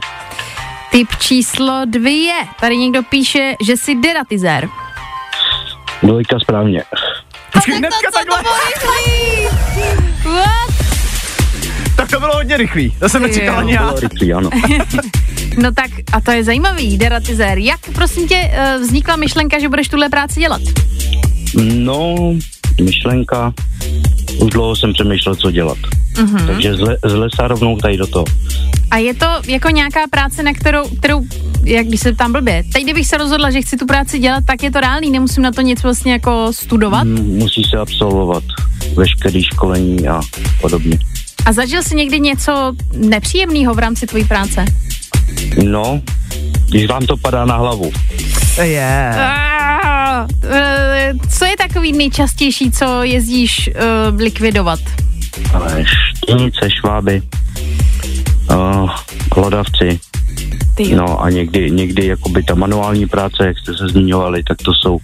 [0.91, 4.69] Typ číslo dvě, tady někdo píše, že jsi deratizér.
[6.03, 6.83] dvojka správně.
[7.53, 8.37] Počkej, hnedka takhle.
[10.33, 10.72] What?
[12.13, 12.93] To bylo hodně rychlý.
[12.99, 13.87] To jsem nečekal ani já.
[13.87, 14.49] Bylo rychlý, ano.
[15.61, 17.57] No tak, a to je zajímavý, deratizér.
[17.57, 20.61] Jak, prosím tě, eh, vznikla myšlenka, že budeš tuhle práci dělat?
[21.73, 22.15] No,
[22.81, 23.53] myšlenka,
[24.37, 25.77] už dlouho jsem přemýšlel, co dělat.
[26.13, 26.45] Mm-hmm.
[26.45, 28.25] Takže z, le, z lesa rovnou tady do toho.
[28.91, 31.21] A je to jako nějaká práce, na kterou, kterou
[31.63, 34.63] jak když se tam blbě, teď kdybych se rozhodla, že chci tu práci dělat, tak
[34.63, 37.03] je to reálný, nemusím na to nic vlastně jako studovat.
[37.03, 38.43] Mm, Musí se absolvovat
[38.95, 40.21] veškerý školení a
[40.61, 40.99] podobně.
[41.45, 44.65] A zažil jsi někdy něco nepříjemného v rámci tvojí práce?
[45.63, 46.01] No,
[46.69, 47.91] když vám to padá na hlavu.
[48.61, 49.11] Je.
[49.17, 54.79] Ah, eh, Co je takový nejčastější, co jezdíš uh, likvidovat?
[55.53, 55.85] Ale
[56.17, 57.21] štěnice, šváby,
[58.49, 58.89] uh,
[59.35, 59.99] hlodavci,
[60.95, 64.99] no a někdy, někdy jakoby ta manuální práce, jak jste se zmiňovali, tak to jsou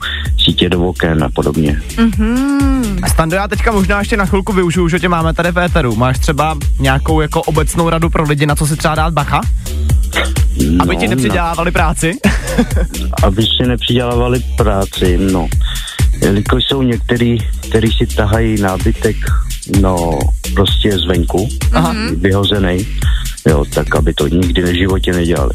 [0.45, 1.81] sítě do oken a podobně.
[1.97, 2.99] Mhm.
[3.07, 5.95] Stando, já teďka možná ještě na chvilku využiju, že tě máme tady v éteru.
[5.95, 9.41] Máš třeba nějakou jako obecnou radu pro lidi, na co si třeba dát bacha?
[10.79, 12.13] Aby ti No, nepřidělávali práci?
[13.23, 15.47] aby si nepřidělávali práci, no.
[16.21, 17.37] Jelikož jsou některý,
[17.69, 19.15] který si tahají nábytek,
[19.81, 20.19] no,
[20.53, 21.95] prostě zvenku, Aha.
[22.17, 22.87] vyhozený,
[23.47, 25.51] jo, tak aby to nikdy v životě nedělali.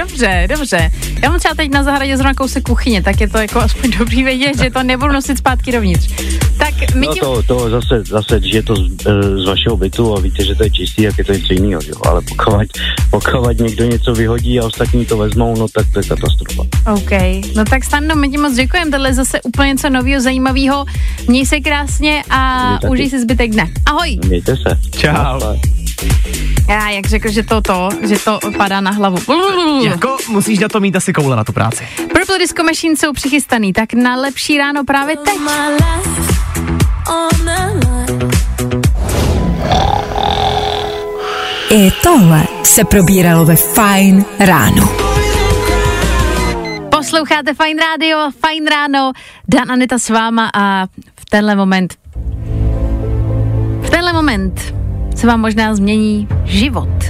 [0.00, 0.90] Dobře, dobře.
[1.22, 4.24] Já mám třeba teď na zahradě zrovna kousek kuchyně, tak je to jako aspoň dobrý
[4.24, 6.08] vědět, že to nebudu nosit zpátky dovnitř.
[6.58, 7.22] Tak my No tím...
[7.22, 10.54] to, to zase, zase, když je to z, eh, z vašeho bytu a víte, že
[10.54, 11.94] to je čistý, jak je to něco jiného, jo.
[12.06, 12.66] Ale pokud,
[13.10, 16.62] pokud někdo něco vyhodí a ostatní to vezmou, no tak to je katastrofa.
[16.92, 17.10] OK,
[17.56, 20.84] no tak Stando, my ti moc děkujeme, tohle je zase úplně něco nového, zajímavého.
[21.28, 23.70] Měj se krásně a užij si zbytek dne.
[23.86, 24.18] Ahoj.
[24.26, 24.78] Mějte se.
[24.98, 25.12] Čau.
[25.12, 25.58] Naschle.
[26.68, 29.18] Já, jak řekl, že to to, že to padá na hlavu.
[29.84, 31.88] Jako musíš na to mít asi koule na tu práci.
[31.96, 35.34] Purple Disco Machine jsou přichystaný, tak na lepší ráno právě teď.
[41.70, 44.88] I tohle se probíralo ve Fajn ráno.
[46.90, 49.12] Posloucháte Fine Radio, Fine ráno,
[49.48, 50.86] Dan Anita s váma a
[51.20, 51.94] v tenhle moment,
[53.82, 54.74] v tenhle moment
[55.14, 57.04] se vám možná změní život.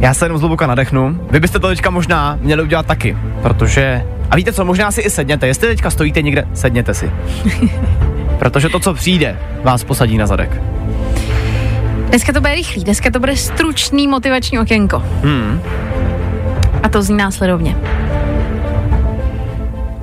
[0.00, 1.20] Já se jenom zhluboka nadechnu.
[1.30, 4.04] Vy byste to teďka možná měli udělat taky, protože...
[4.30, 5.46] A víte co, možná si i sedněte.
[5.46, 7.10] Jestli teďka stojíte někde, sedněte si.
[8.38, 10.60] protože to, co přijde, vás posadí na zadek.
[12.08, 15.02] Dneska to bude rychlý, dneska to bude stručný motivační okénko.
[15.22, 15.60] Hmm.
[16.82, 17.76] A to zní následovně.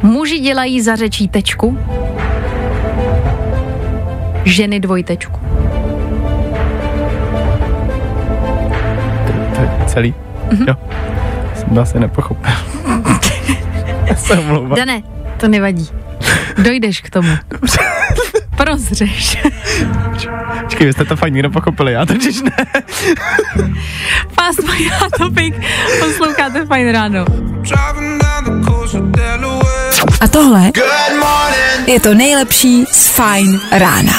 [0.01, 1.77] Muži dělají za řečí tečku,
[4.45, 5.40] ženy dvojtečku.
[9.85, 10.13] Celý?
[10.51, 10.65] Mhm.
[10.67, 10.75] Jo.
[11.55, 12.51] Jsem to asi nepochopil.
[14.05, 14.75] Já se omlouvám.
[14.75, 15.03] Dané,
[15.37, 15.89] to nevadí.
[16.57, 17.29] Dojdeš k tomu.
[18.57, 19.37] Prozřeš.
[20.63, 22.51] Počkej, vy jste to fakt někdo pochopili, já totiž ne.
[24.33, 25.55] Fast My Hot Topic.
[25.99, 27.25] Posloucháte fajn ráno.
[30.21, 30.71] A tohle
[31.87, 34.13] je to nejlepší z Fine rána.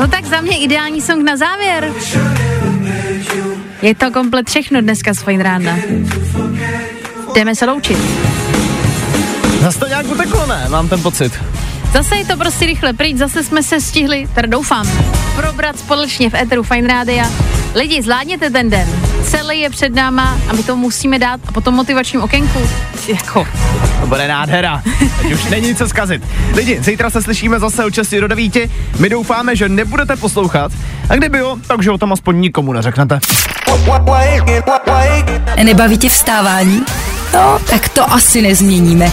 [0.00, 1.92] No tak za mě ideální song na závěr.
[3.82, 5.78] Je to komplet všechno dneska z fajn rána.
[7.34, 7.98] Jdeme se loučit.
[9.60, 10.66] Zase to nějak uteklo, ne?
[10.68, 11.32] Mám ten pocit.
[11.92, 14.88] Zase je to prostě rychle pryč, zase jsme se stihli, teda doufám,
[15.36, 17.24] probrat společně v Eteru Fine Rádia.
[17.74, 18.88] Lidi, zvládněte ten den.
[19.24, 22.68] Celý je před náma a my to musíme dát a potom motivačním okénku.
[23.08, 23.46] Jako,
[24.00, 24.82] To bude nádhera.
[25.22, 26.22] Teď už není co zkazit.
[26.54, 28.52] Lidi, zítra se slyšíme zase od 6 do 9.
[28.98, 30.72] My doufáme, že nebudete poslouchat.
[31.08, 33.18] A kdyby jo, takže o tom aspoň nikomu neřeknete.
[35.62, 36.82] Nebaví tě vstávání?
[37.34, 39.12] No, tak to asi nezměníme.